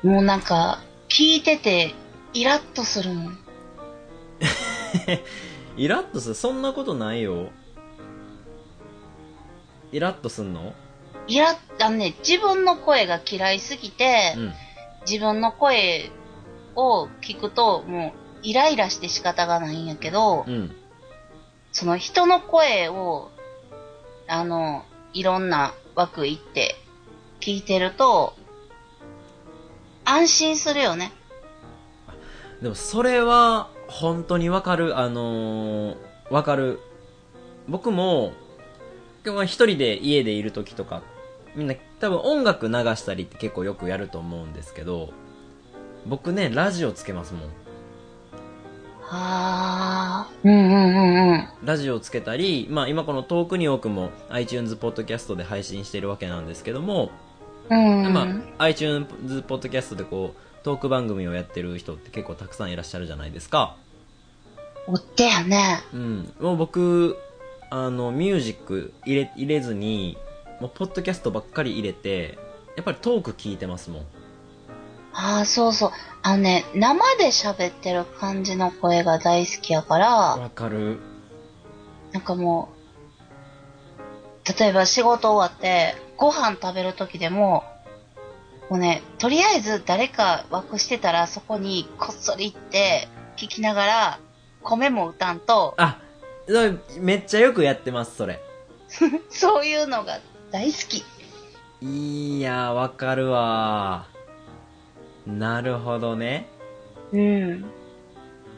[0.03, 1.93] もうなんか、聞いてて、
[2.33, 3.39] イラッとするもん。
[5.79, 7.51] イラッとするそんなことないよ。
[9.93, 10.73] イラッとすんの？
[11.27, 14.53] イラッ、あのね、自分の声が嫌いすぎて、うん。
[15.09, 16.11] 自分の声
[16.75, 20.75] を聞くと、もう、イライラして仕方がないんやけど、うん。
[21.71, 23.31] その人の声を、
[24.27, 26.75] あの、いろんな枠行って
[27.39, 28.35] 聞いてると、
[30.03, 31.13] 安心するよね。
[32.61, 34.97] でもそれは本当にわかる。
[34.99, 35.97] あのー、
[36.29, 36.79] わかる。
[37.67, 38.33] 僕も、
[39.25, 41.01] まあ一人で家でいる時とか、
[41.55, 45.09] みんな多分音楽流したりって結構よくやると思うんですけど、
[46.05, 47.43] 僕ね、ラジオつけますもん。
[49.11, 51.47] ああ、うんうんうんうん。
[51.63, 57.09] ラジオをつけたり、まあ今この遠くに多くも iTunes ポッドキャストで配信してるわけなんですけども、
[57.69, 58.13] うん。
[58.13, 58.27] ま
[58.59, 59.07] あ iTunes
[59.41, 63.75] ポッドキャストでこう、トーク番組をやってる人って結構たくさんいらっしゃるじゃないですか。
[64.87, 65.81] おってやね。
[65.93, 66.33] うん。
[66.39, 67.17] もう僕、
[67.69, 70.17] あの、ミュージック入れ、入れずに、
[70.59, 72.37] もうポッドキャストばっかり入れて、
[72.75, 74.05] やっぱりトーク聞いてますもん。
[75.13, 75.91] ああ、そうそう。
[76.21, 80.97] あのね、生で喋ってる感じの声が大好きやから、わかる。
[82.11, 82.69] なんかも
[84.47, 87.63] う、例えば仕事終わって、ご飯食べる時でも、
[88.69, 94.19] もうね、とりあえず誰か枠してたらそこにこっそり行って、聞きながら、
[94.61, 95.99] 米も歌んと、あ、
[96.99, 98.39] めっちゃよくやってます、それ。
[99.29, 100.19] そういうのが
[100.51, 101.03] 大好き。
[101.81, 105.31] いやー、わかるわー。
[105.31, 106.47] なるほどね。
[107.11, 107.65] うん。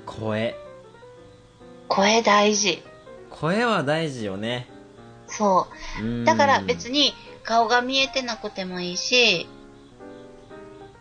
[0.06, 0.58] 声。
[1.88, 2.84] 声大事。
[3.30, 4.70] 声は大事よね。
[5.28, 5.68] そ
[6.00, 6.06] うう。
[6.06, 9.48] んだから別に顔が見えてなくてもいいし、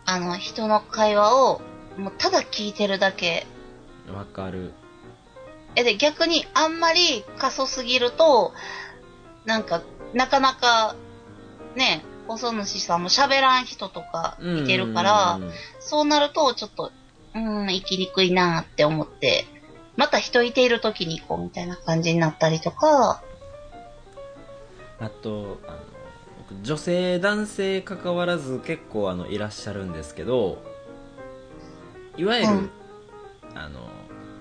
[0.05, 1.61] あの、人の会話を
[1.97, 3.45] もうただ聞いてるだけ。
[4.11, 4.73] わかる。
[5.75, 8.53] え、で、逆にあんまり過疎すぎると、
[9.45, 9.81] なんか、
[10.13, 10.95] なかなか、
[11.75, 16.91] ね、細主さんも喋らん人とかいてるからうん、そうなるとちょっと、
[17.33, 19.45] うーん、生きにくいなって思って、
[19.95, 23.21] また人いている時に行こうみたいな感じになったりとか、
[24.99, 25.90] あと、あの、僕
[26.63, 30.63] 女性、男性関わらず結構あの、いらっしゃるんですけど、
[32.17, 32.71] いわゆる、うん
[33.55, 33.79] あの、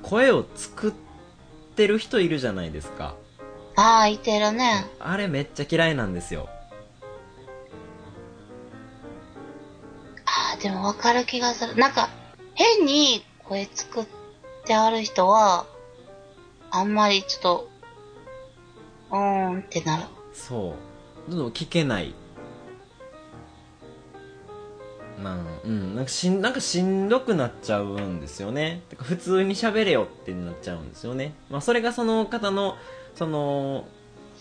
[0.03, 0.93] 声を作っ
[1.77, 3.15] てる人いるじゃないですか。
[3.77, 4.87] ああ、いてるね。
[4.99, 6.49] あれめっちゃ嫌いなんですよ。
[10.25, 11.77] ああ、でもわかる気がする。
[11.77, 12.11] なんか、
[12.55, 14.07] 変に声作っ
[14.65, 15.67] てある人は、
[16.71, 17.71] あんまりちょっと、
[19.11, 20.05] うーんってなる。
[20.33, 20.90] そう。
[21.31, 22.13] どんどん聞けない。
[25.23, 28.83] まあ、うん、なんかしん、なんかしんどくなっちゃうんですよね。
[28.89, 31.35] てか普通に喋れよってなっちゃうんですよね。
[31.51, 32.77] まあ、それがその方の、
[33.15, 33.87] その、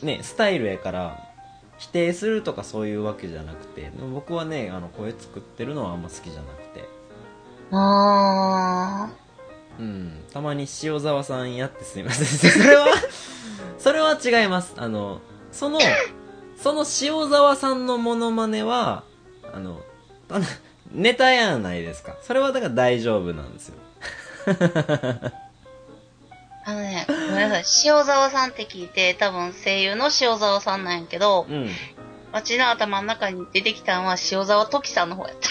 [0.02, 1.30] ね、スタイルやから、
[1.78, 6.90] 否定するとかそういうわけじゃなくて、僕はね、あの、声作ってるのはあんま好きじゃなくて。
[7.72, 9.10] あ
[9.80, 12.26] うん、たまに塩沢さんやってすみません。
[12.52, 12.88] それは、
[13.78, 14.74] それは違います。
[14.78, 15.22] あの、
[15.52, 15.80] その、
[16.62, 19.04] その塩沢さんのモノマネは、
[19.54, 19.82] あの、
[20.28, 20.40] た
[20.92, 22.18] ネタやないですか。
[22.22, 23.76] それはだから大丈夫なんですよ。
[24.48, 25.32] あ。
[26.66, 27.92] あのね、ごめんなさい。
[27.92, 31.70] 塩沢さんって聞いて、多分声優の塩沢さんなんやけど、うん。
[32.32, 35.50] 私の頭の中に出てきたのは塩沢時さんの方やった。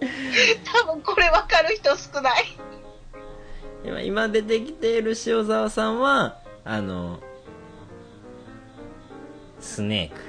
[0.80, 2.44] 多分これわかる人少ない。
[3.84, 7.20] 今、今出てきている塩沢さんは、あの、
[9.60, 10.20] スネーク。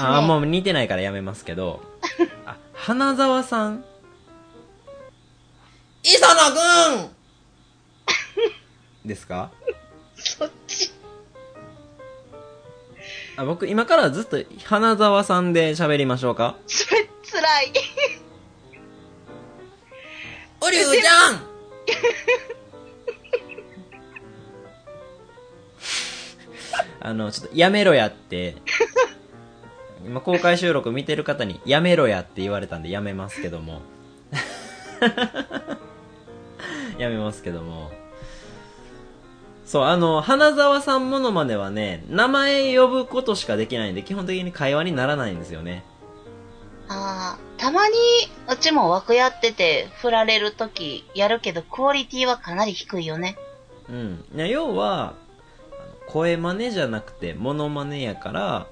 [0.00, 1.82] あー、もう似てないからやめますけど、
[2.46, 3.84] あ、花沢さん？
[6.04, 6.34] 磯野
[7.04, 7.10] くん！
[9.08, 9.50] ですか？
[10.16, 10.92] そっち。
[13.36, 16.56] あ僕、今からずっと花沢さんで喋りましょうか？
[16.66, 17.72] それ、辛い。
[20.60, 21.42] おりゅうちゃん
[27.04, 28.56] あの、ちょっとやめろやって、
[30.04, 33.82] 今公開収録見てる方にやめろやって言われたんでやめますけども。
[36.98, 37.90] やめますけども。
[39.64, 45.84] そう、あの、花沢さんモノマネはね、名前呼ぶことしかできないんで、基本的に会話にならないんですよね。
[46.88, 47.94] ああ、たまに、
[48.48, 53.36] うちも枠やってて、振られるときやるけど、クオリティはかなり低いよね。
[53.88, 54.24] うん。
[54.34, 55.14] 要は、
[56.08, 58.66] 声真似じゃなくて、モノマネやから、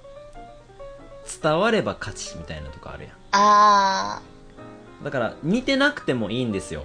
[1.42, 3.12] 伝われば勝ちみたいなとこあるやん。
[3.32, 4.22] あ
[5.02, 6.84] だから、似てなくてもいいんですよ。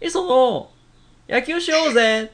[0.00, 0.70] え、その、
[1.28, 2.32] 野球しようぜ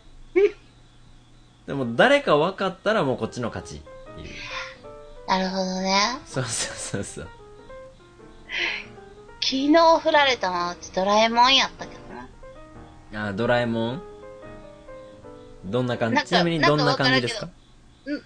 [1.66, 3.80] でも、誰か分かったらもうこっちの勝ちっ
[4.16, 4.28] ていう。
[5.26, 6.18] ー、なるほどね。
[6.26, 7.28] そうそうそうそう。
[9.42, 11.96] 昨日振られたのはうちドラえもんやったけ
[13.12, 13.28] どな。
[13.28, 14.09] あ、ドラえもん？
[15.64, 16.24] どんな感じ？
[16.24, 17.48] ちなみにどんな感じですか？
[18.06, 18.18] の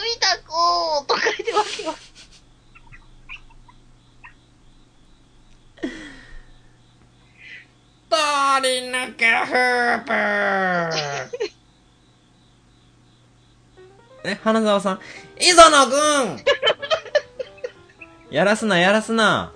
[0.00, 0.48] び太く
[1.02, 1.94] んとか言ってわけわ
[8.10, 8.16] 通
[8.62, 10.12] り抜けフープ
[14.24, 15.00] え、花沢さん。
[15.40, 16.44] 磯野くん
[18.30, 19.52] やらすな、やらすな。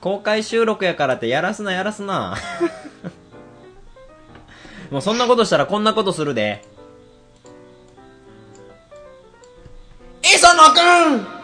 [0.00, 2.36] 公開収録やからってやらすな、やらすな。
[4.90, 6.64] もうそんなことしたらこんなことするで。
[10.22, 10.80] 磯野く
[11.26, 11.40] ん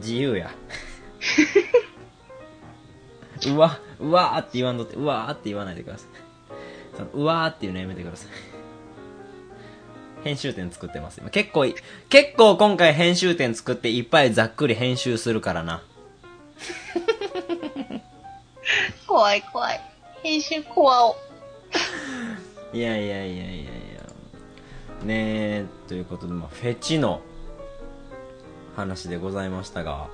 [0.00, 0.50] 自由や。
[3.46, 6.08] うわ、うわーって言わんとって、うわーって言わないでください。
[6.96, 8.53] そのうわーっていうのやめてください。
[10.24, 11.20] 編集点作ってます。
[11.20, 11.74] 今結構い、
[12.08, 15.82] 結構今回編集点作っていっぱいざっくり編集するからな。
[19.06, 19.80] 怖い怖い。
[20.22, 21.16] 編集怖お。
[22.72, 23.70] いやいやいやいやいや。
[25.04, 27.20] ねえ、ということで、まあ、フェチの
[28.74, 30.08] 話でございましたが、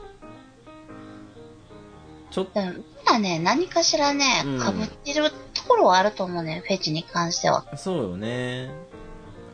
[2.33, 2.67] ちょっと、うん。
[2.67, 7.65] みんなね、何かしらねうん、被ってるところはあると思うね、フェチに関しては。
[7.77, 8.90] そうよね。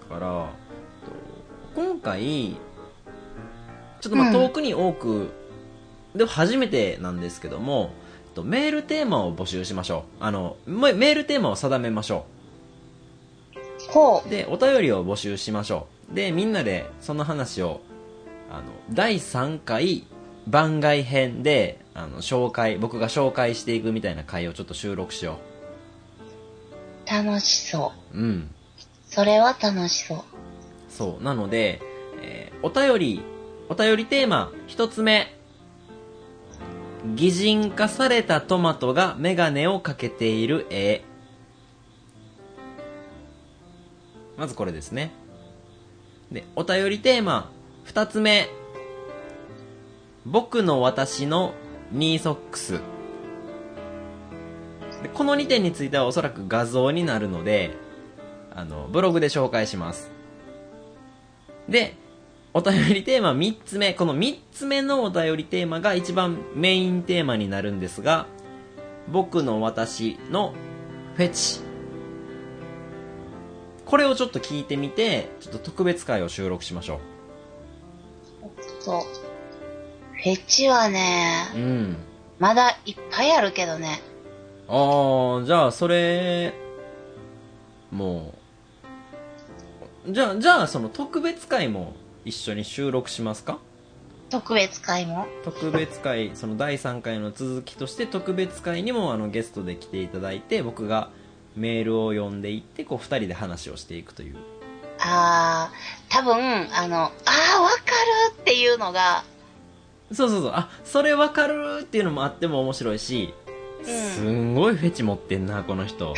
[0.09, 0.50] だから、
[1.74, 2.57] と今回、
[4.00, 5.30] ちょっとまあうん遠くに多く、
[6.14, 7.90] でも初めてなんですけども、
[8.34, 10.24] とメールテーマを募集しましょう。
[10.24, 12.26] あの、メメールテーマを定めましょ
[13.88, 14.28] ほう。
[14.28, 16.14] で、お便りを募集しましょう。
[16.14, 17.80] で、みんなでその話を、
[18.50, 20.07] あの、第3回
[20.46, 25.38] 番外編で、あの、紹介、僕が紹介していくみたいな回をちょっと収録しよ
[27.07, 27.11] う。
[27.11, 28.18] 楽しそう。
[28.18, 28.20] う。
[28.20, 28.54] うん。
[29.16, 30.18] それは楽しそう。
[30.90, 31.24] そう。
[31.24, 31.80] なので、
[32.20, 33.22] えーお便り、
[33.70, 35.34] お便りテーマ、一つ目。
[37.14, 41.02] 擬人化されたトマトがメガネをかけている絵。
[44.36, 45.12] まずこれですね。
[46.30, 47.50] で、お便りテーマ、
[47.84, 48.50] 二つ目。
[50.26, 51.54] 僕の私の
[51.90, 52.82] ニーソックス。
[55.02, 57.86] でこの2点についてはおそらく画像になるので、
[58.57, 60.11] あの、ブログで紹介します。
[61.68, 61.94] で、
[62.54, 63.92] お便りテーマ3つ目。
[63.92, 68.26] この3つ目のお便りテーマが一番メインテーマになるんですが、
[69.09, 70.54] 僕の私の
[71.16, 71.61] フェチ。
[73.84, 77.00] これをちょっと聞いてみて、ちょっと特別会を収録しましょ
[78.80, 79.02] そう。
[80.14, 81.96] フェチはねう。、うん。
[82.38, 84.00] まだいっぱいあるけどね。
[84.66, 86.54] あー、じゃあそれ、
[87.90, 88.36] もう、
[90.09, 91.94] じゃあ、じゃあその特別会も
[92.24, 93.59] 一緒に収録しますか？
[94.30, 95.26] 特別会も？
[95.44, 101.11] 特別会、その第3回の続きとして特別会にもあのゲストで来ていただいて、僕が
[101.57, 104.36] メールを読んでいって、こう二人で話をしていくという。
[105.00, 107.11] あー、多分、あの、あー、わ
[107.68, 107.76] か
[108.30, 109.24] るっていうのが、
[110.12, 113.34] そうそうそう、あ、それわかるっていうのもあっても面白いし、
[113.84, 116.14] すんごいフェチ持ってんな、この人。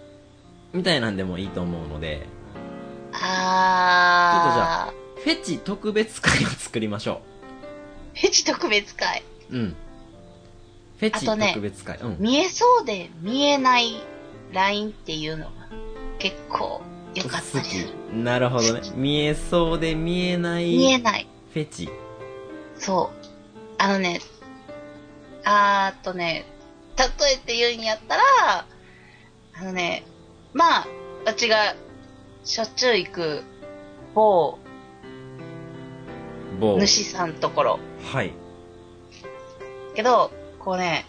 [0.72, 2.26] みたいなんでもいいと思うので、
[3.14, 7.22] あー、フェチ特別会を作りましょ
[8.14, 9.22] フェチ特別会。
[9.50, 9.56] う。
[9.56, 9.76] うん。
[10.98, 11.98] フェチあとね特別会。
[11.98, 12.16] うん。
[12.18, 14.02] 見えそうで見えない
[14.52, 15.50] ラインっていうのが
[16.18, 16.82] 結構
[17.14, 18.16] 良かったりする。
[18.16, 18.80] なるほどね。
[18.94, 20.76] 見えそうで見えない。
[20.76, 21.28] 見えない。
[21.52, 21.88] フェチ。
[22.78, 23.24] そう。
[23.78, 24.20] あのね、
[25.44, 26.46] あーっとね、
[26.96, 28.22] 例えて言うんやったら、
[29.56, 30.04] あのね、
[30.52, 30.86] まあ、
[31.24, 31.74] 私が
[32.44, 33.42] しょっちゅう行く
[34.14, 34.58] 某
[36.60, 36.78] 某。
[36.78, 37.80] 主さんところ。
[38.12, 38.32] はい。
[39.94, 41.06] けど、こうね、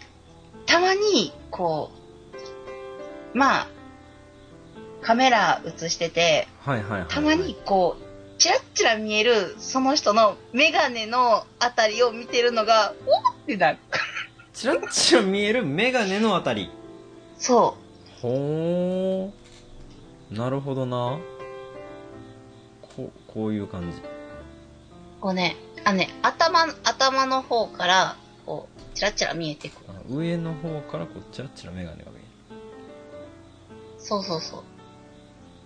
[0.66, 1.92] たまに、こ
[3.34, 3.68] う、まあ、
[5.02, 7.08] カメラ映してて、はいはいはい。
[7.10, 13.78] たまにこう、チラッチラ見える、その人のメガネのあたりを見てるのが、おーってなる。
[14.54, 16.72] チラッチラ見えるメガネのあたり。
[17.38, 17.78] そ
[18.22, 19.45] ほー。
[20.32, 21.20] なるほどな。
[22.82, 23.98] こう、こういう感じ。
[23.98, 24.02] う。
[25.22, 29.86] こうね、あのね、頭、頭の方から、こう、チラッチラ見えてくる。
[29.90, 32.26] あ上の方からこう、チラッチラメガネが見える。
[33.98, 34.64] そうそうそう。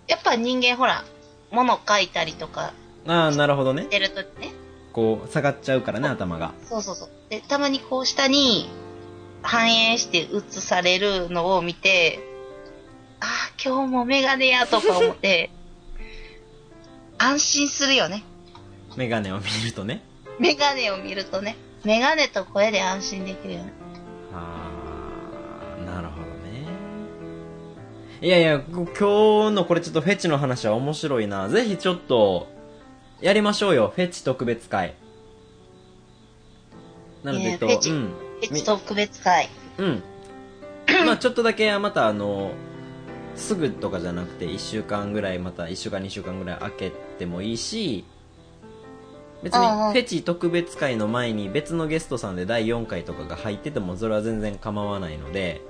[0.07, 1.03] やっぱ人間ほら、
[1.51, 2.73] 物書いたりとか
[3.07, 3.89] ああ、なるほどねし。
[3.89, 4.53] てるときね。
[4.93, 6.53] こう、下がっちゃうからね、頭が。
[6.63, 7.09] そうそうそう。
[7.29, 8.69] で、たまにこう下に
[9.41, 12.19] 反映して映されるのを見て、
[13.63, 15.49] 今日もメガネやとか思って、
[17.17, 18.23] 安心するよね。
[18.95, 20.01] メガネを見るとね。
[20.39, 21.57] メガネを見るとね。
[21.83, 23.73] メガネと声で安心できるよね。
[24.33, 26.65] あー、なるほどね。
[28.21, 31.49] いやいや、こ今日のこれちょっとフェチの話は面白いな。
[31.49, 32.47] ぜひちょっと、
[33.21, 33.91] やりましょうよ。
[33.93, 34.95] フェチ特別会。
[37.23, 37.71] なので、えっと、うん。
[37.71, 39.49] フェチ特別会。
[39.77, 40.03] うん。
[41.05, 42.51] まあちょっとだけまたあの、
[43.39, 48.05] すぐとかじゃなくて1週間ぐらいまた1週間2週間ぐらい空けてもいいし、
[49.41, 55.61] 別にフェチ特別会の前に別のゲストさんで第4回とかが入っててもそれは全然構わないので、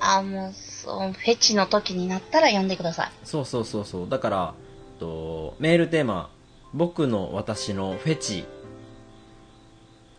[0.00, 3.10] ああ、もう、そう、フェチの時になったら呼んでください。
[3.24, 4.08] そうそうそうそう。
[4.08, 4.54] だから、
[4.98, 6.30] と、メールテーマ、
[6.72, 8.44] 僕の私のフェチ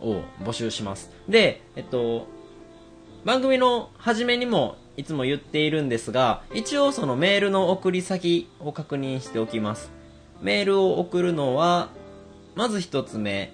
[0.02, 1.12] を募集します。
[1.28, 2.28] で、えっと、
[3.24, 9.94] 番組の初めにもいつも言っているんですが、一応そのメールの送り先を確認しておきます。
[10.42, 11.88] メールを送るのは、
[12.54, 13.54] まず一つ目、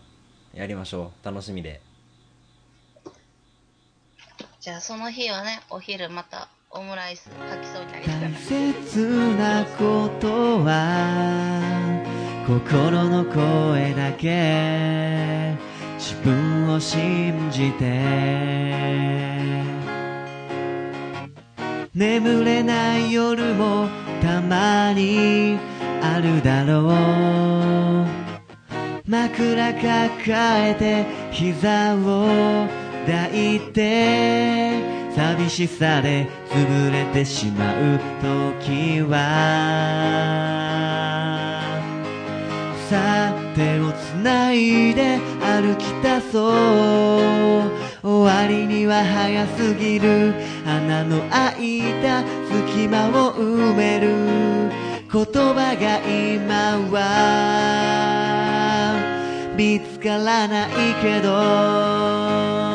[0.53, 1.25] やりましょう。
[1.25, 1.81] 楽しみで。
[4.59, 12.03] じゃあその日はね、お昼またオムライス吐きそうになり大切なことは
[12.45, 15.55] 心の声だけ
[15.97, 17.85] 自分を信じて
[21.93, 23.87] 眠れない夜も
[24.25, 25.59] たまに
[26.01, 28.07] あるだろう
[29.07, 32.67] 枕抱えて膝を
[33.05, 34.81] 抱いて
[35.15, 37.99] 寂しさで潰れてしまう
[38.63, 39.15] 時は
[42.89, 47.85] さあ手をつないで歩き出そう。
[48.05, 50.35] 終わりには早すぎる。
[50.63, 52.23] 穴の開いた
[52.75, 54.09] 隙間を埋める。
[55.09, 56.99] 言葉が今は
[59.55, 60.71] 見つからない
[61.01, 62.74] けど。